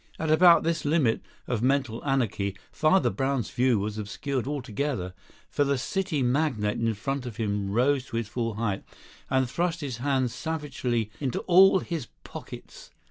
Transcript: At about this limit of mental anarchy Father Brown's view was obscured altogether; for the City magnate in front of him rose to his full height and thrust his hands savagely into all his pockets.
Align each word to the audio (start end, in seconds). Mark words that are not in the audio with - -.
At 0.17 0.31
about 0.31 0.63
this 0.63 0.83
limit 0.83 1.21
of 1.45 1.61
mental 1.61 2.03
anarchy 2.03 2.57
Father 2.71 3.11
Brown's 3.11 3.51
view 3.51 3.77
was 3.77 3.99
obscured 3.99 4.47
altogether; 4.47 5.13
for 5.47 5.63
the 5.63 5.77
City 5.77 6.23
magnate 6.23 6.79
in 6.79 6.91
front 6.95 7.27
of 7.27 7.37
him 7.37 7.69
rose 7.69 8.05
to 8.07 8.17
his 8.17 8.27
full 8.27 8.55
height 8.55 8.83
and 9.29 9.47
thrust 9.47 9.81
his 9.81 9.97
hands 9.97 10.33
savagely 10.33 11.11
into 11.19 11.41
all 11.41 11.81
his 11.81 12.07
pockets. 12.23 12.89